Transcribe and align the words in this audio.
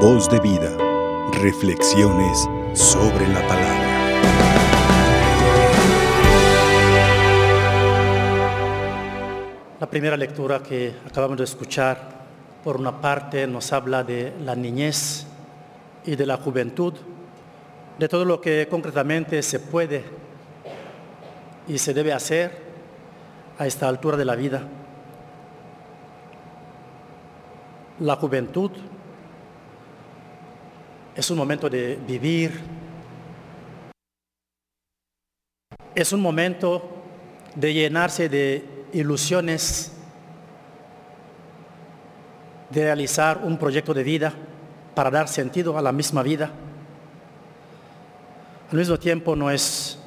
Voz 0.00 0.28
de 0.28 0.38
vida. 0.40 0.76
Reflexiones 1.40 2.46
sobre 2.74 3.26
la 3.28 3.40
palabra. 3.48 3.86
La 9.80 9.88
primera 9.88 10.18
lectura 10.18 10.62
que 10.62 10.96
acabamos 11.06 11.38
de 11.38 11.44
escuchar, 11.44 12.10
por 12.62 12.76
una 12.76 13.00
parte, 13.00 13.46
nos 13.46 13.72
habla 13.72 14.04
de 14.04 14.34
la 14.44 14.54
niñez 14.54 15.26
y 16.04 16.14
de 16.14 16.26
la 16.26 16.36
juventud, 16.36 16.92
de 17.98 18.06
todo 18.06 18.26
lo 18.26 18.38
que 18.38 18.68
concretamente 18.70 19.42
se 19.42 19.60
puede 19.60 20.04
y 21.66 21.78
se 21.78 21.94
debe 21.94 22.12
hacer 22.12 22.52
a 23.58 23.66
esta 23.66 23.88
altura 23.88 24.18
de 24.18 24.24
la 24.26 24.36
vida. 24.36 24.62
La 28.00 28.16
juventud 28.16 28.72
es 31.16 31.30
un 31.30 31.38
momento 31.38 31.70
de 31.70 31.98
vivir, 32.06 32.60
es 35.94 36.12
un 36.12 36.20
momento 36.20 36.90
de 37.54 37.72
llenarse 37.72 38.28
de 38.28 38.84
ilusiones, 38.92 39.92
de 42.68 42.84
realizar 42.84 43.40
un 43.42 43.56
proyecto 43.56 43.94
de 43.94 44.02
vida 44.02 44.34
para 44.94 45.10
dar 45.10 45.26
sentido 45.26 45.78
a 45.78 45.82
la 45.82 45.90
misma 45.90 46.22
vida. 46.22 46.50
Al 48.70 48.78
mismo 48.78 48.98
tiempo 48.98 49.34
no 49.34 49.50
es 49.50 49.98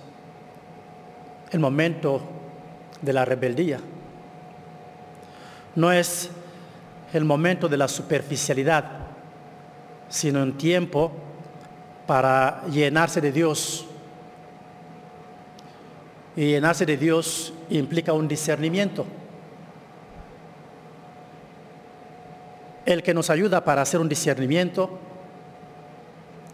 el 1.52 1.60
momento 1.60 2.22
de 3.02 3.14
la 3.14 3.26
rebeldía, 3.26 3.80
no 5.76 5.92
es 5.92 6.30
el 7.14 7.26
momento 7.26 7.68
de 7.68 7.78
la 7.78 7.88
superficialidad, 7.88 8.99
sino 10.10 10.42
un 10.42 10.58
tiempo 10.58 11.12
para 12.08 12.66
llenarse 12.68 13.22
de 13.22 13.32
Dios. 13.32 13.86
Y 16.36 16.48
llenarse 16.48 16.86
de 16.86 16.98
Dios 16.98 17.54
implica 17.70 18.14
un 18.14 18.28
discernimiento. 18.28 19.06
El 22.86 23.04
que 23.04 23.14
nos 23.14 23.30
ayuda 23.30 23.64
para 23.64 23.84
hacer 23.84 24.00
un 24.00 24.10
discernimiento 24.10 24.98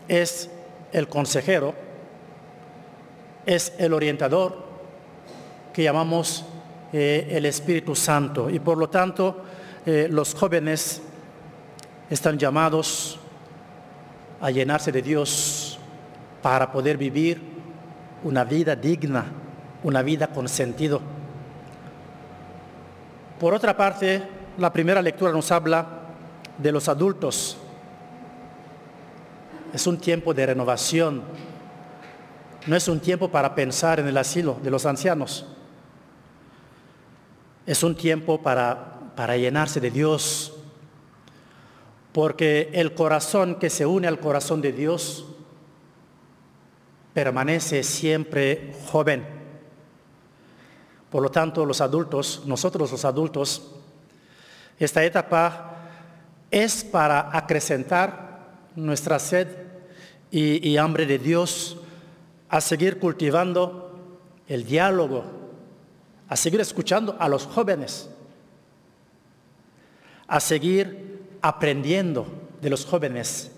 es 0.08 0.50
el 0.92 1.08
consejero, 1.08 1.74
es 3.46 3.74
el 3.78 3.94
orientador 3.94 4.66
que 5.72 5.84
llamamos 5.84 6.46
eh, 6.92 7.28
el 7.32 7.46
Espíritu 7.46 7.96
Santo. 7.96 8.50
Y 8.50 8.60
por 8.60 8.78
lo 8.78 8.90
tanto, 8.90 9.44
eh, 9.86 10.08
los 10.10 10.34
jóvenes 10.34 11.02
están 12.10 12.38
llamados 12.38 13.20
a 14.42 14.52
llenarse 14.52 14.92
de 14.92 15.02
Dios 15.02 15.80
para 16.42 16.72
poder 16.72 16.98
vivir 16.98 17.42
una 18.24 18.44
vida 18.44 18.76
digna, 18.76 19.26
una 19.84 20.02
vida 20.02 20.28
con 20.28 20.48
sentido. 20.48 21.02
Por 23.40 23.54
otra 23.54 23.76
parte, 23.76 24.24
la 24.58 24.72
primera 24.72 25.02
lectura 25.02 25.32
nos 25.32 25.52
habla 25.52 25.86
de 26.58 26.72
los 26.72 26.88
adultos. 26.88 27.58
Es 29.74 29.88
un 29.88 29.98
tiempo 29.98 30.34
de 30.34 30.46
renovación. 30.46 31.24
No 32.66 32.76
es 32.76 32.88
un 32.88 33.00
tiempo 33.00 33.30
para 33.30 33.54
pensar 33.54 34.00
en 34.00 34.08
el 34.08 34.18
asilo 34.18 34.58
de 34.64 34.72
los 34.72 34.86
ancianos. 34.86 35.46
Es 37.66 37.84
un 37.84 37.96
tiempo 37.96 38.42
para 38.42 38.96
para 39.16 39.38
llenarse 39.38 39.80
de 39.80 39.92
Dios, 39.92 40.54
porque 42.16 42.70
el 42.72 42.94
corazón 42.94 43.56
que 43.56 43.70
se 43.70 43.86
une 43.86 44.08
al 44.08 44.22
corazón 44.22 44.62
de 44.62 44.72
Dios 44.72 45.26
permanece 47.14 47.84
siempre 47.84 48.74
joven. 48.90 49.28
Por 51.12 51.22
lo 51.22 51.30
tanto, 51.30 51.66
los 51.66 51.82
adultos, 51.82 52.44
nosotros 52.46 52.90
los 52.90 53.04
adultos, 53.04 53.70
esta 54.80 55.04
etapa 55.04 55.90
es 56.50 56.86
para 56.86 57.36
acrecentar 57.38 58.48
nuestra 58.78 59.20
sed 59.20 59.50
y, 60.32 60.66
y 60.66 60.78
hambre 60.78 61.06
de 61.06 61.20
Dios, 61.20 61.76
a 62.48 62.62
seguir 62.62 62.98
cultivando 62.98 64.22
el 64.48 64.64
diálogo, 64.64 65.26
a 66.30 66.38
seguir 66.38 66.62
escuchando 66.62 67.18
a 67.20 67.28
los 67.28 67.46
jóvenes 67.46 68.10
a 70.28 70.40
seguir 70.40 71.15
aprendiendo 71.46 72.26
de 72.60 72.72
los 72.72 72.86
jóvenes 72.86 73.52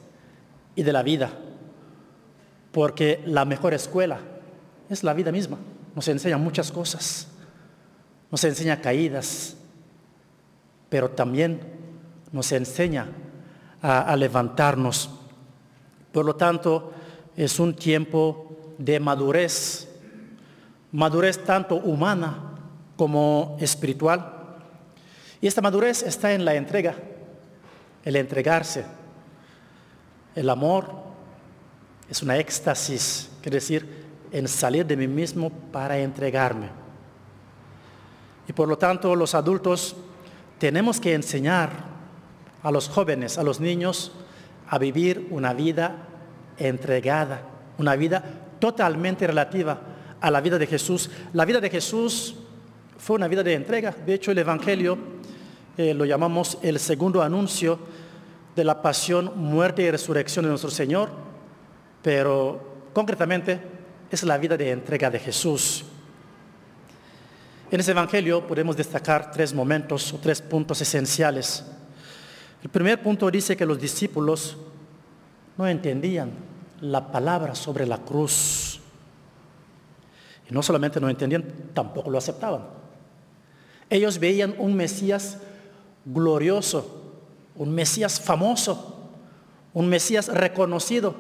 y 0.75 0.83
de 0.83 0.91
la 0.91 1.03
vida, 1.03 1.31
porque 2.73 3.23
la 3.25 3.45
mejor 3.45 3.73
escuela 3.73 4.19
es 4.89 5.05
la 5.05 5.13
vida 5.13 5.31
misma. 5.31 5.57
Nos 5.95 6.05
enseña 6.09 6.37
muchas 6.37 6.69
cosas, 6.69 7.29
nos 8.29 8.43
enseña 8.43 8.81
caídas, 8.81 9.55
pero 10.89 11.09
también 11.11 11.61
nos 12.33 12.51
enseña 12.51 13.07
a, 13.81 14.13
levantarnos. 14.17 15.09
Por 16.11 16.25
lo 16.25 16.35
tanto, 16.35 16.91
es 17.37 17.57
un 17.57 17.73
tiempo 17.73 18.75
de 18.77 18.99
madurez, 18.99 19.87
madurez 20.91 21.41
tanto 21.41 21.75
humana 21.75 22.53
como 22.97 23.55
espiritual 23.61 24.33
y 25.39 25.47
esta 25.47 25.61
madurez 25.61 26.03
está 26.03 26.33
en 26.33 26.43
la 26.43 26.55
entrega, 26.55 26.95
el 28.03 28.15
entregarse. 28.15 28.85
El 30.35 30.49
amor 30.49 30.89
es 32.09 32.21
una 32.21 32.37
éxtasis, 32.37 33.29
quiere 33.41 33.57
decir, 33.57 34.05
en 34.31 34.47
salir 34.47 34.85
de 34.85 34.97
mí 34.97 35.07
mismo 35.07 35.49
para 35.49 35.97
entregarme. 35.97 36.69
Y 38.47 38.53
por 38.53 38.67
lo 38.67 38.77
tanto 38.77 39.15
los 39.15 39.35
adultos 39.35 39.95
tenemos 40.57 40.99
que 40.99 41.13
enseñar 41.13 41.71
a 42.63 42.71
los 42.71 42.89
jóvenes, 42.89 43.37
a 43.37 43.43
los 43.43 43.59
niños, 43.59 44.11
a 44.69 44.77
vivir 44.77 45.27
una 45.31 45.53
vida 45.53 46.07
entregada, 46.57 47.41
una 47.77 47.95
vida 47.95 48.23
totalmente 48.59 49.27
relativa 49.27 49.79
a 50.19 50.31
la 50.31 50.41
vida 50.41 50.57
de 50.57 50.67
Jesús. 50.67 51.09
La 51.33 51.45
vida 51.45 51.61
de 51.61 51.69
Jesús 51.69 52.35
fue 52.97 53.15
una 53.15 53.27
vida 53.27 53.43
de 53.43 53.53
entrega. 53.53 53.91
De 54.05 54.13
hecho, 54.13 54.31
el 54.31 54.39
Evangelio 54.39 54.97
eh, 55.77 55.93
lo 55.93 56.05
llamamos 56.05 56.57
el 56.63 56.79
segundo 56.79 57.21
anuncio 57.21 57.79
de 58.55 58.63
la 58.63 58.81
pasión, 58.81 59.31
muerte 59.35 59.83
y 59.83 59.91
resurrección 59.91 60.43
de 60.43 60.49
nuestro 60.49 60.71
Señor, 60.71 61.09
pero 62.01 62.89
concretamente 62.93 63.61
es 64.09 64.23
la 64.23 64.39
vida 64.39 64.57
de 64.57 64.71
entrega 64.71 65.11
de 65.11 65.19
Jesús. 65.19 65.85
En 67.69 67.79
ese 67.79 67.91
Evangelio 67.91 68.47
podemos 68.47 68.75
destacar 68.75 69.29
tres 69.29 69.53
momentos 69.53 70.13
o 70.13 70.17
tres 70.17 70.41
puntos 70.41 70.81
esenciales. 70.81 71.63
El 72.63 72.69
primer 72.69 73.03
punto 73.03 73.29
dice 73.29 73.55
que 73.55 73.65
los 73.65 73.79
discípulos 73.79 74.57
no 75.57 75.67
entendían 75.67 76.31
la 76.81 77.11
palabra 77.11 77.53
sobre 77.53 77.85
la 77.85 77.99
cruz. 77.99 78.79
Y 80.49 80.53
no 80.53 80.63
solamente 80.63 80.99
no 80.99 81.09
entendían, 81.09 81.43
tampoco 81.73 82.09
lo 82.09 82.17
aceptaban. 82.17 82.61
Ellos 83.89 84.17
veían 84.17 84.55
un 84.57 84.75
Mesías 84.75 85.37
glorioso, 86.13 87.03
un 87.55 87.73
Mesías 87.73 88.19
famoso, 88.19 88.95
un 89.73 89.89
Mesías 89.89 90.27
reconocido, 90.27 91.13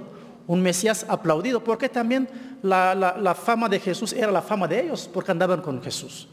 un 0.47 0.61
Mesías 0.61 1.05
aplaudido, 1.09 1.63
porque 1.63 1.89
también 1.89 2.27
la, 2.63 3.35
fama 3.39 3.67
de 3.69 3.79
Jesús 3.79 4.13
era 4.13 4.31
la 4.31 4.41
fama 4.41 4.67
de 4.67 4.85
ellos, 4.85 5.09
porque 5.13 5.31
andaban 5.31 5.61
con 5.61 5.81
Jesús. 5.81 6.27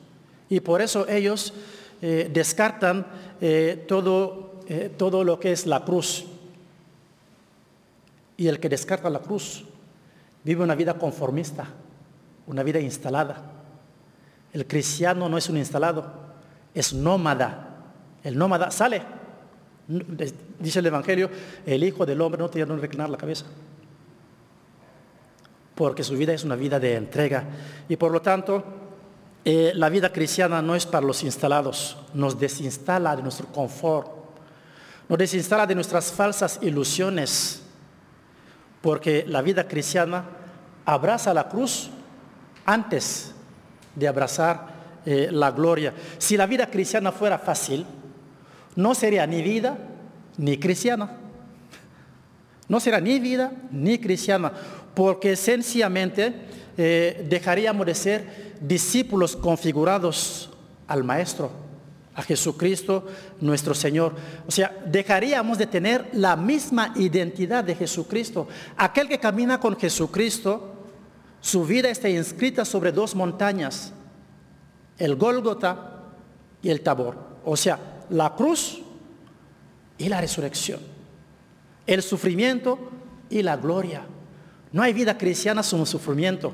Y 0.49 0.61
por 0.61 0.81
eso 0.81 1.09
ellos 1.09 1.53
eh, 2.01 2.31
descartan 2.33 3.07
eh, 3.41 3.85
todo, 3.89 4.61
eh, 4.69 4.93
todo 4.97 5.25
lo 5.25 5.41
que 5.41 5.53
es 5.53 5.67
la 5.67 5.85
cruz. 5.85 6.27
Y 8.37 8.47
el 8.47 8.61
que 8.61 8.69
descarta 8.69 9.11
la 9.11 9.21
cruz 9.21 9.65
vive 10.45 10.63
una 10.63 10.75
vida 10.75 10.95
conformista, 10.95 11.67
una 12.47 12.63
vida 12.63 12.79
instalada. 12.79 13.43
El 14.53 14.67
cristiano 14.67 15.29
no 15.29 15.39
es 15.39 15.49
un 15.49 15.57
instalado, 15.57 16.05
es 16.75 16.93
nómada, 16.93 17.64
el 18.25 18.37
nómada 18.37 18.71
sale. 18.71 19.03
Dice 19.87 20.79
el 20.79 20.87
Evangelio, 20.87 21.31
el 21.67 21.85
Hijo 21.85 22.07
del 22.07 22.21
Hombre 22.23 22.41
no 22.41 22.49
tiene 22.49 22.67
donde 22.67 22.83
reclinar 22.83 23.11
la 23.11 23.19
cabeza. 23.19 23.45
Porque 25.75 26.03
su 26.03 26.17
vida 26.17 26.33
es 26.33 26.43
una 26.43 26.57
vida 26.57 26.81
de 26.81 26.97
entrega. 26.97 27.45
Y 27.89 27.97
por 27.97 28.11
lo 28.11 28.23
tanto, 28.23 28.65
eh, 29.45 29.73
la 29.75 29.91
vida 29.91 30.11
cristiana 30.11 30.63
no 30.63 30.75
es 30.75 30.87
para 30.87 31.07
los 31.07 31.23
instalados. 31.23 31.99
Nos 32.15 32.39
desinstala 32.41 33.15
de 33.15 33.23
nuestro 33.23 33.47
confort. 33.49 34.09
Nos 35.09 35.19
desinstala 35.19 35.67
de 35.67 35.75
nuestras 35.75 36.11
falsas 36.11 36.59
ilusiones. 36.63 37.63
Porque 38.81 39.27
la 39.29 39.43
vida 39.43 39.69
cristiana 39.69 40.25
abraza 40.87 41.35
la 41.35 41.49
cruz 41.49 41.91
antes 42.65 43.35
de 43.95 44.09
abrazar 44.09 44.73
eh, 45.05 45.29
la 45.31 45.51
gloria. 45.51 45.93
Si 46.17 46.37
la 46.39 46.47
vida 46.47 46.71
cristiana 46.71 47.13
fuera 47.13 47.39
fácil, 47.39 47.85
no 48.77 48.95
sería 48.95 49.27
ni 49.27 49.43
vida 49.43 49.79
ni 50.37 50.59
cristiana. 50.59 51.19
No 52.69 52.81
será 52.81 53.01
ni 53.01 53.21
vida 53.21 53.53
ni 53.71 53.99
cristiana, 53.99 54.53
porque 54.95 55.37
sencillamente 55.37 56.33
eh, 56.77 57.27
dejaríamos 57.29 57.87
de 57.87 57.95
ser 57.95 58.55
discípulos 58.61 59.37
configurados 59.37 60.51
al 60.89 61.05
Maestro, 61.05 61.51
a 62.15 62.23
Jesucristo 62.23 63.07
nuestro 63.41 63.75
Señor. 63.75 64.15
O 64.47 64.51
sea, 64.51 64.75
dejaríamos 64.87 65.59
de 65.59 65.67
tener 65.67 66.09
la 66.13 66.37
misma 66.37 66.93
identidad 66.97 67.65
de 67.65 67.75
Jesucristo. 67.75 68.49
Aquel 68.77 69.09
que 69.09 69.21
camina 69.21 69.61
con 69.61 69.77
Jesucristo, 69.77 70.73
su 71.41 71.65
vida 71.65 71.91
está 71.91 72.09
inscrita 72.09 72.65
sobre 72.65 72.93
dos 72.93 73.15
montañas, 73.15 73.93
el 74.97 75.17
Gólgota 75.17 76.01
y 76.63 76.71
el 76.71 76.81
Tabor. 76.81 77.19
O 77.45 77.57
sea, 77.57 77.94
la 78.11 78.35
cruz 78.35 78.81
y 79.99 80.09
la 80.09 80.21
resurrección, 80.21 80.81
el 81.87 82.03
sufrimiento 82.03 82.79
y 83.31 83.43
la 83.43 83.57
gloria. 83.57 84.03
No 84.73 84.83
hay 84.83 84.93
vida 84.93 85.17
cristiana 85.17 85.63
sin 85.63 85.85
sufrimiento, 85.87 86.53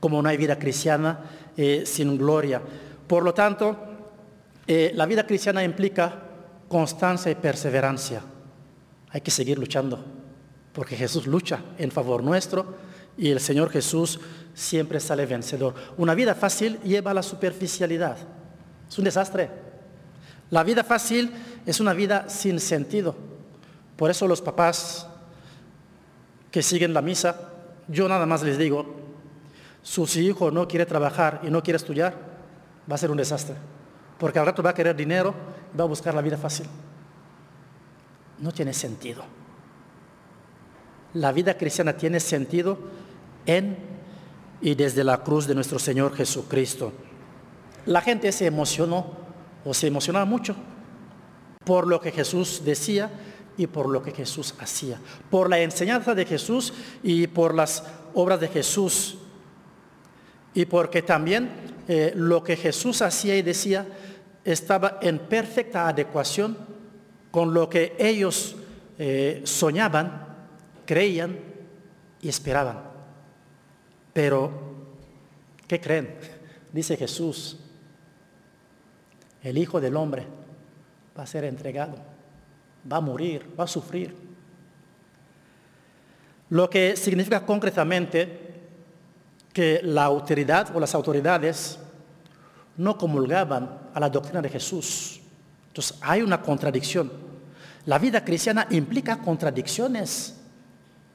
como 0.00 0.20
no 0.20 0.28
hay 0.28 0.36
vida 0.36 0.58
cristiana 0.58 1.20
eh, 1.56 1.84
sin 1.86 2.18
gloria. 2.18 2.60
Por 3.06 3.22
lo 3.22 3.32
tanto, 3.32 3.76
eh, 4.66 4.92
la 4.94 5.06
vida 5.06 5.26
cristiana 5.26 5.62
implica 5.62 6.22
constancia 6.68 7.30
y 7.30 7.36
perseverancia. 7.36 8.22
Hay 9.10 9.20
que 9.20 9.30
seguir 9.30 9.58
luchando, 9.58 10.04
porque 10.72 10.96
Jesús 10.96 11.26
lucha 11.26 11.60
en 11.78 11.90
favor 11.90 12.22
nuestro 12.24 12.74
y 13.16 13.30
el 13.30 13.40
Señor 13.40 13.70
Jesús 13.70 14.18
siempre 14.54 14.98
sale 15.00 15.26
vencedor. 15.26 15.74
Una 15.96 16.14
vida 16.14 16.34
fácil 16.34 16.80
lleva 16.80 17.10
a 17.10 17.14
la 17.14 17.22
superficialidad. 17.22 18.16
Es 18.88 18.98
un 18.98 19.04
desastre. 19.04 19.50
La 20.52 20.62
vida 20.64 20.84
fácil 20.84 21.32
es 21.64 21.80
una 21.80 21.94
vida 21.94 22.28
sin 22.28 22.60
sentido. 22.60 23.16
Por 23.96 24.10
eso 24.10 24.28
los 24.28 24.42
papás 24.42 25.06
que 26.50 26.62
siguen 26.62 26.92
la 26.92 27.00
misa, 27.00 27.52
yo 27.88 28.06
nada 28.06 28.26
más 28.26 28.42
les 28.42 28.58
digo, 28.58 28.84
si 29.82 30.06
su 30.06 30.20
hijo 30.20 30.50
no 30.50 30.68
quiere 30.68 30.84
trabajar 30.84 31.40
y 31.42 31.48
no 31.48 31.62
quiere 31.62 31.78
estudiar, 31.78 32.14
va 32.88 32.96
a 32.96 32.98
ser 32.98 33.10
un 33.10 33.16
desastre. 33.16 33.56
Porque 34.18 34.38
al 34.38 34.44
rato 34.44 34.62
va 34.62 34.70
a 34.70 34.74
querer 34.74 34.94
dinero 34.94 35.34
y 35.72 35.76
va 35.78 35.84
a 35.84 35.88
buscar 35.88 36.14
la 36.14 36.20
vida 36.20 36.36
fácil. 36.36 36.66
No 38.38 38.52
tiene 38.52 38.74
sentido. 38.74 39.24
La 41.14 41.32
vida 41.32 41.56
cristiana 41.56 41.96
tiene 41.96 42.20
sentido 42.20 42.76
en 43.46 43.78
y 44.60 44.74
desde 44.74 45.02
la 45.02 45.22
cruz 45.22 45.46
de 45.46 45.54
nuestro 45.54 45.78
Señor 45.78 46.14
Jesucristo. 46.14 46.92
La 47.86 48.02
gente 48.02 48.30
se 48.32 48.44
emocionó 48.44 49.21
o 49.64 49.74
se 49.74 49.86
emocionaba 49.86 50.24
mucho 50.24 50.56
por 51.64 51.86
lo 51.86 52.00
que 52.00 52.10
Jesús 52.10 52.62
decía 52.64 53.10
y 53.56 53.66
por 53.66 53.88
lo 53.88 54.02
que 54.02 54.12
Jesús 54.12 54.54
hacía, 54.58 54.98
por 55.30 55.48
la 55.48 55.60
enseñanza 55.60 56.14
de 56.14 56.24
Jesús 56.24 56.72
y 57.02 57.26
por 57.26 57.54
las 57.54 57.84
obras 58.14 58.40
de 58.40 58.48
Jesús. 58.48 59.18
Y 60.54 60.66
porque 60.66 61.02
también 61.02 61.50
eh, 61.88 62.12
lo 62.14 62.42
que 62.42 62.56
Jesús 62.56 63.02
hacía 63.02 63.36
y 63.36 63.42
decía 63.42 63.86
estaba 64.44 64.98
en 65.00 65.18
perfecta 65.18 65.88
adecuación 65.88 66.56
con 67.30 67.54
lo 67.54 67.68
que 67.68 67.94
ellos 67.98 68.56
eh, 68.98 69.42
soñaban, 69.44 70.26
creían 70.84 71.38
y 72.20 72.28
esperaban. 72.28 72.82
Pero, 74.12 74.50
¿qué 75.66 75.80
creen? 75.80 76.16
Dice 76.72 76.96
Jesús, 76.96 77.58
el 79.42 79.58
Hijo 79.58 79.80
del 79.80 79.96
Hombre 79.96 80.26
va 81.16 81.24
a 81.24 81.26
ser 81.26 81.44
entregado, 81.44 81.96
va 82.90 82.96
a 82.98 83.00
morir, 83.00 83.54
va 83.58 83.64
a 83.64 83.68
sufrir. 83.68 84.14
Lo 86.50 86.68
que 86.68 86.96
significa 86.96 87.44
concretamente 87.44 88.52
que 89.52 89.80
la 89.82 90.04
autoridad 90.04 90.74
o 90.74 90.80
las 90.80 90.94
autoridades 90.94 91.78
no 92.76 92.96
comulgaban 92.96 93.78
a 93.92 94.00
la 94.00 94.08
doctrina 94.08 94.40
de 94.40 94.48
Jesús. 94.48 95.20
Entonces 95.68 95.98
hay 96.00 96.22
una 96.22 96.40
contradicción. 96.40 97.10
La 97.86 97.98
vida 97.98 98.24
cristiana 98.24 98.66
implica 98.70 99.18
contradicciones. 99.18 100.36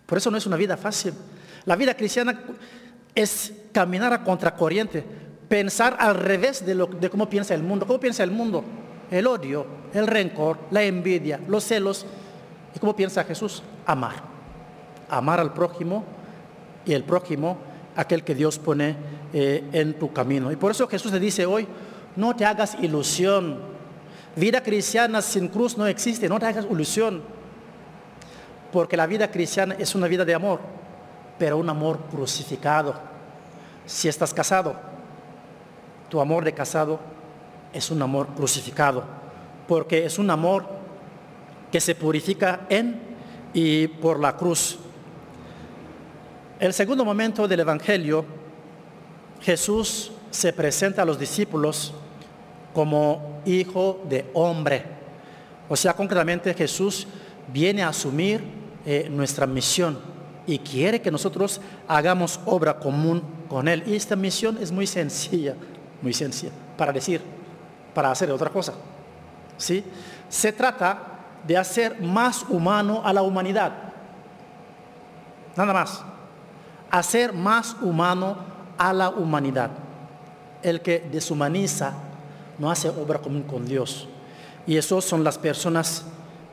Por 0.05 0.17
eso 0.17 0.29
no 0.29 0.37
es 0.37 0.45
una 0.45 0.57
vida 0.57 0.77
fácil. 0.77 1.13
La 1.65 1.75
vida 1.75 1.95
cristiana 1.95 2.39
es 3.13 3.53
caminar 3.71 4.13
a 4.13 4.23
contracorriente, 4.23 5.03
pensar 5.47 5.97
al 5.99 6.15
revés 6.15 6.65
de, 6.65 6.75
lo, 6.75 6.89
cómo 7.09 7.29
piensa 7.29 7.53
el 7.53 7.63
mundo. 7.63 7.85
¿Cómo 7.85 7.99
piensa 7.99 8.23
el 8.23 8.31
mundo? 8.31 8.63
El 9.09 9.27
odio, 9.27 9.65
el 9.93 10.07
rencor, 10.07 10.57
la 10.71 10.83
envidia, 10.83 11.39
los 11.47 11.63
celos. 11.63 12.05
¿Y 12.75 12.79
cómo 12.79 12.95
piensa 12.95 13.23
Jesús? 13.23 13.63
Amar. 13.85 14.15
Amar 15.09 15.39
al 15.39 15.53
prójimo 15.53 16.03
y 16.85 16.93
el 16.93 17.03
prójimo, 17.03 17.57
aquel 17.95 18.23
que 18.23 18.35
Dios 18.35 18.59
pone 18.59 18.95
eh, 19.33 19.63
en 19.71 19.97
tu 19.97 20.11
camino. 20.11 20.51
Y 20.51 20.55
por 20.55 20.71
eso 20.71 20.87
Jesús 20.87 21.11
te 21.11 21.19
dice 21.19 21.45
hoy, 21.45 21.67
no 22.15 22.35
te 22.35 22.45
hagas 22.45 22.75
ilusión. 22.81 23.59
Vida 24.35 24.61
cristiana 24.61 25.21
sin 25.21 25.47
cruz 25.47 25.77
no 25.77 25.87
existe, 25.87 26.27
no 26.29 26.39
te 26.39 26.45
hagas 26.45 26.65
ilusión. 26.69 27.21
Porque 28.71 28.97
la 28.97 29.07
vida 29.07 29.31
cristiana 29.31 29.75
es 29.79 29.95
una 29.95 30.07
vida 30.07 30.25
de 30.25 30.33
amor 30.33 30.59
pero 31.37 31.57
un 31.57 31.69
amor 31.69 31.99
crucificado. 32.11 32.95
Si 33.85 34.07
estás 34.07 34.33
casado, 34.33 34.75
tu 36.09 36.19
amor 36.19 36.43
de 36.43 36.53
casado 36.53 36.99
es 37.73 37.91
un 37.91 38.01
amor 38.01 38.27
crucificado, 38.35 39.03
porque 39.67 40.05
es 40.05 40.17
un 40.19 40.29
amor 40.29 40.65
que 41.71 41.81
se 41.81 41.95
purifica 41.95 42.61
en 42.69 42.99
y 43.53 43.87
por 43.87 44.19
la 44.19 44.35
cruz. 44.35 44.77
El 46.59 46.73
segundo 46.73 47.05
momento 47.05 47.47
del 47.47 47.59
Evangelio, 47.59 48.25
Jesús 49.41 50.11
se 50.31 50.53
presenta 50.53 51.03
a 51.03 51.05
los 51.05 51.19
discípulos 51.19 51.93
como 52.73 53.41
hijo 53.45 54.01
de 54.09 54.25
hombre. 54.33 54.83
O 55.69 55.75
sea, 55.75 55.93
concretamente 55.93 56.53
Jesús 56.53 57.07
viene 57.51 57.83
a 57.83 57.89
asumir 57.89 58.41
eh, 58.85 59.07
nuestra 59.09 59.45
misión 59.45 59.99
y 60.45 60.59
quiere 60.59 61.01
que 61.01 61.11
nosotros 61.11 61.59
hagamos 61.87 62.39
obra 62.45 62.79
común 62.79 63.21
con 63.49 63.67
Él. 63.67 63.83
Y 63.85 63.95
esta 63.95 64.15
misión 64.15 64.57
es 64.61 64.71
muy 64.71 64.87
sencilla, 64.87 65.55
muy 66.01 66.13
sencilla, 66.13 66.51
para 66.77 66.91
decir, 66.91 67.21
para 67.93 68.11
hacer 68.11 68.31
otra 68.31 68.49
cosa. 68.49 68.73
¿Sí? 69.57 69.83
Se 70.29 70.51
trata 70.51 70.99
de 71.45 71.57
hacer 71.57 72.01
más 72.01 72.45
humano 72.49 73.01
a 73.03 73.13
la 73.13 73.21
humanidad. 73.21 73.71
Nada 75.55 75.73
más. 75.73 76.03
Hacer 76.91 77.33
más 77.33 77.75
humano 77.81 78.37
a 78.77 78.93
la 78.93 79.09
humanidad. 79.09 79.71
El 80.61 80.81
que 80.81 80.99
deshumaniza 81.11 81.93
no 82.59 82.69
hace 82.69 82.89
obra 82.89 83.19
común 83.19 83.43
con 83.43 83.65
Dios. 83.65 84.07
Y 84.65 84.77
esos 84.77 85.05
son 85.05 85.23
las 85.23 85.37
personas 85.37 86.05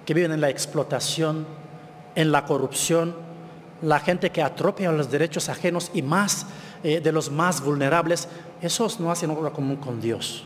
que 0.07 0.15
viven 0.15 0.33
en 0.33 0.41
la 0.41 0.51
explotación, 0.51 1.47
en 2.15 2.31
la 2.31 2.45
corrupción, 2.45 3.15
la 3.83 4.01
gente 4.01 4.31
que 4.31 4.43
atropia 4.43 4.93
los 4.93 5.11
derechos 5.11 5.49
ajenos 5.49 5.91
y 5.95 6.03
más 6.03 6.47
eh, 6.85 7.01
de 7.01 7.13
los 7.13 7.31
más 7.31 7.65
vulnerables, 7.65 8.29
esos 8.61 9.01
no 9.01 9.11
hacen 9.11 9.31
obra 9.31 9.51
común 9.51 9.77
con 9.77 10.03
Dios. 10.03 10.45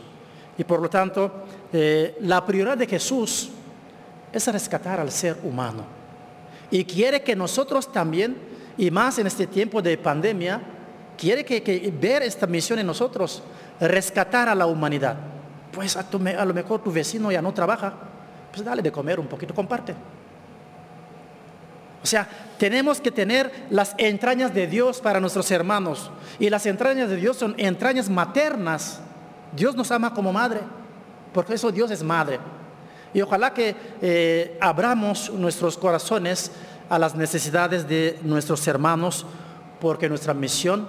Y 0.57 0.63
por 0.63 0.81
lo 0.81 0.89
tanto, 0.89 1.43
eh, 1.73 2.17
la 2.21 2.45
prioridad 2.45 2.77
de 2.77 2.87
Jesús 2.87 3.49
es 4.31 4.47
rescatar 4.47 5.01
al 5.01 5.11
ser 5.11 5.37
humano. 5.43 5.83
Y 6.71 6.85
quiere 6.85 7.21
que 7.23 7.35
nosotros 7.35 7.91
también, 7.91 8.37
y 8.77 8.89
más 8.89 9.19
en 9.19 9.27
este 9.27 9.47
tiempo 9.47 9.81
de 9.81 9.97
pandemia, 9.97 10.61
quiere 11.17 11.43
que, 11.43 11.93
ver 11.99 12.23
esta 12.23 12.47
misión 12.47 12.79
en 12.79 12.87
nosotros, 12.87 13.43
rescatar 13.77 14.47
a 14.47 14.55
la 14.55 14.65
humanidad. 14.65 15.17
Pues 15.73 15.97
a, 15.97 16.07
a 16.07 16.45
lo 16.45 16.53
mejor 16.53 16.81
tu 16.81 16.89
vecino 16.89 17.33
ya 17.33 17.41
no 17.41 17.53
trabaja, 17.53 17.93
pues 18.49 18.63
dale 18.63 18.81
de 18.81 18.93
comer 18.93 19.19
un 19.19 19.27
poquito, 19.27 19.53
comparte. 19.53 19.93
O 22.03 22.07
sea, 22.07 22.27
tenemos 22.57 23.01
que 23.01 23.11
tener 23.11 23.51
las 23.69 23.93
entrañas 23.97 24.53
de 24.53 24.67
Dios 24.67 24.99
para 25.01 25.19
nuestros 25.19 25.51
hermanos. 25.51 26.11
Y 26.39 26.49
las 26.49 26.65
entrañas 26.65 27.09
de 27.09 27.17
Dios 27.17 27.37
son 27.37 27.55
entrañas 27.57 28.09
maternas. 28.09 29.01
Dios 29.55 29.75
nos 29.75 29.91
ama 29.91 30.13
como 30.13 30.31
madre, 30.31 30.61
porque 31.33 31.55
eso 31.55 31.71
Dios 31.71 31.91
es 31.91 32.03
madre. 32.03 32.39
Y 33.13 33.21
ojalá 33.21 33.53
que 33.53 33.75
eh, 34.01 34.57
abramos 34.61 35.31
nuestros 35.31 35.77
corazones 35.77 36.51
a 36.89 36.99
las 36.99 37.15
necesidades 37.15 37.87
de 37.87 38.19
nuestros 38.23 38.65
hermanos, 38.67 39.25
porque 39.81 40.07
nuestra 40.07 40.33
misión 40.33 40.87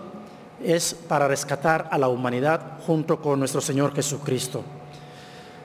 es 0.62 0.94
para 0.94 1.26
rescatar 1.26 1.88
a 1.90 1.98
la 1.98 2.08
humanidad 2.08 2.78
junto 2.86 3.20
con 3.20 3.38
nuestro 3.38 3.60
Señor 3.60 3.94
Jesucristo. 3.94 4.62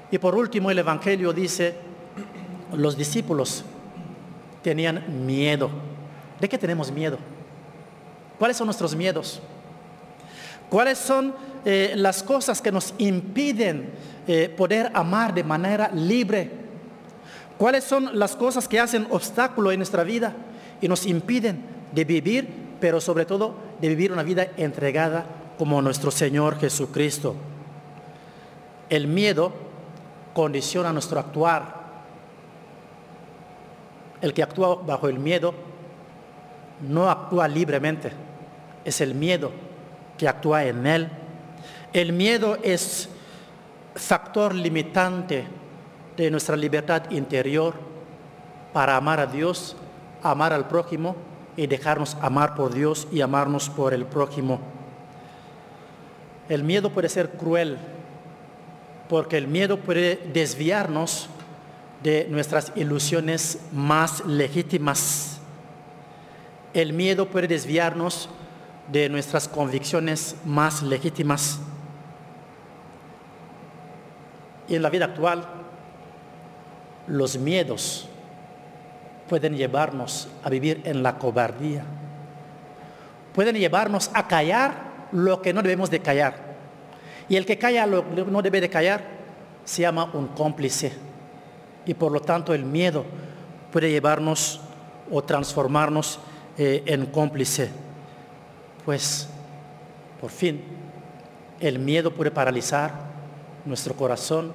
Y 0.09 0.17
por 0.17 0.35
último, 0.35 0.71
el 0.71 0.79
Evangelio 0.79 1.33
dice, 1.33 1.75
los 2.73 2.95
discípulos 2.95 3.65
tenían 4.65 5.27
miedo. 5.27 5.69
¿De 6.41 6.50
qué 6.50 6.57
tenemos 6.57 6.91
miedo? 6.91 7.19
¿Cuáles 8.39 8.57
son 8.57 8.65
nuestros 8.65 8.95
miedos? 8.95 9.39
¿Cuáles 10.72 10.98
son 10.98 11.36
eh, 11.63 11.93
las 11.95 12.24
cosas 12.24 12.63
que 12.63 12.72
nos 12.72 12.95
impiden 12.98 13.91
eh, 14.27 14.50
poder 14.50 14.89
amar 14.95 15.36
de 15.36 15.43
manera 15.43 15.91
libre? 15.93 16.50
¿Cuáles 17.60 17.84
son 17.84 18.17
las 18.17 18.36
cosas 18.36 18.67
que 18.67 18.79
hacen 18.79 19.05
obstáculo 19.12 19.72
en 19.72 19.77
nuestra 19.77 20.03
vida 20.03 20.36
y 20.81 20.88
nos 20.88 21.05
impiden 21.05 21.62
de 21.93 22.03
vivir, 22.03 22.50
pero 22.81 23.00
sobre 23.00 23.27
todo 23.27 23.53
de 23.79 23.89
vivir 23.89 24.12
una 24.12 24.24
vida 24.24 24.48
entregada 24.57 25.27
como 25.60 25.79
nuestro 25.79 26.10
Señor 26.10 26.60
Jesucristo? 26.60 27.36
El 28.89 29.05
miedo 29.05 29.53
condiciona 30.34 30.91
nuestro 30.91 31.19
actuar. 31.19 31.84
El 34.25 34.34
que 34.34 34.41
actúa 34.41 34.74
bajo 34.74 35.08
el 35.08 35.20
miedo 35.20 35.53
no 36.82 37.12
actúa 37.12 37.48
libremente, 37.48 38.12
es 38.84 39.00
el 39.00 39.13
miedo 39.13 39.51
que 40.17 40.27
actúa 40.27 40.63
en 40.63 40.88
él. 40.88 41.10
El 41.94 42.12
miedo 42.12 42.58
es 42.63 43.08
factor 43.94 44.55
limitante 44.55 45.46
de 46.17 46.32
nuestra 46.32 46.55
libertad 46.55 47.03
interior 47.12 47.75
para 48.74 48.96
amar 48.96 49.20
a 49.20 49.27
Dios, 49.27 49.75
amar 50.24 50.53
al 50.53 50.67
prójimo 50.67 51.15
y 51.55 51.67
dejarnos 51.67 52.17
amar 52.20 52.55
por 52.55 52.74
Dios 52.74 53.08
y 53.12 53.22
amarnos 53.22 53.70
por 53.70 53.94
el 53.94 54.08
prójimo. 54.08 54.60
El 56.50 56.63
miedo 56.63 56.89
puede 56.89 57.10
ser 57.10 57.29
cruel 57.34 57.77
porque 59.08 59.38
el 59.38 59.48
miedo 59.48 59.77
puede 59.77 60.15
desviarnos 60.34 61.29
de 62.05 62.27
nuestras 62.29 62.71
ilusiones 62.75 63.57
más 63.74 64.24
legítimas. 64.27 65.39
El 66.71 66.93
miedo 66.93 67.27
puede 67.29 67.47
desviarnos 67.47 68.29
de 68.91 69.09
nuestras 69.09 69.47
convicciones 69.47 70.35
más 70.45 70.83
legítimas. 70.83 71.59
Y 74.67 74.75
en 74.75 74.83
la 74.83 74.91
vida 74.91 75.05
actual, 75.05 75.47
los 77.07 77.39
miedos 77.39 78.07
pueden 79.27 79.57
llevarnos 79.57 80.27
a 80.43 80.51
vivir 80.51 80.83
en 80.85 81.01
la 81.01 81.17
cobardía. 81.17 81.83
Pueden 83.33 83.55
llevarnos 83.55 84.12
a 84.13 84.27
callar 84.27 85.07
lo 85.12 85.41
que 85.41 85.53
no 85.53 85.63
debemos 85.63 85.89
de 85.89 86.01
callar. 86.01 86.35
Y 87.29 87.35
el 87.35 87.47
que 87.47 87.57
calla 87.57 87.88
lo 87.88 88.07
que 88.13 88.25
no 88.25 88.43
debe 88.43 88.62
de 88.62 88.69
callar 88.69 89.01
se 89.63 89.81
llama 89.81 90.12
un 90.13 90.27
cómplice. 90.27 91.04
Y 91.85 91.93
por 91.93 92.11
lo 92.11 92.21
tanto 92.21 92.53
el 92.53 92.63
miedo 92.63 93.05
puede 93.71 93.89
llevarnos 93.89 94.61
o 95.11 95.23
transformarnos 95.23 96.19
eh, 96.57 96.83
en 96.85 97.05
cómplice. 97.07 97.69
Pues, 98.85 99.27
por 100.19 100.29
fin, 100.29 100.63
el 101.59 101.79
miedo 101.79 102.11
puede 102.11 102.31
paralizar 102.31 102.93
nuestro 103.65 103.95
corazón 103.95 104.53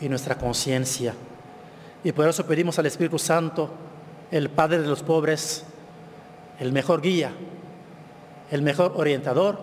y 0.00 0.08
nuestra 0.08 0.36
conciencia. 0.36 1.14
Y 2.04 2.12
por 2.12 2.28
eso 2.28 2.46
pedimos 2.46 2.78
al 2.78 2.86
Espíritu 2.86 3.18
Santo, 3.18 3.70
el 4.30 4.50
Padre 4.50 4.80
de 4.80 4.88
los 4.88 5.02
pobres, 5.02 5.64
el 6.58 6.72
mejor 6.72 7.00
guía, 7.00 7.32
el 8.50 8.62
mejor 8.62 8.92
orientador, 8.96 9.58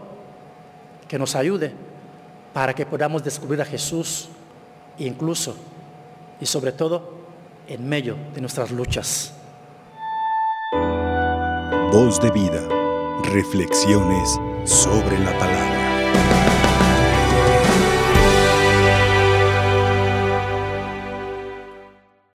que 1.07 1.19
nos 1.19 1.35
ayude 1.35 1.73
para 2.53 2.73
que 2.73 2.85
podamos 2.85 3.23
descubrir 3.23 3.61
a 3.61 3.65
Jesús 3.65 4.29
incluso 4.97 5.55
y 6.43 6.45
sobre 6.45 6.73
todo 6.73 7.01
en 7.69 7.87
medio 7.87 8.17
de 8.35 8.41
nuestras 8.41 8.69
luchas. 8.69 9.33
Voz 11.89 12.19
de 12.19 12.31
vida, 12.31 12.67
reflexiones 13.31 14.37
sobre 14.65 15.17
la 15.19 15.37
palabra. 15.39 16.52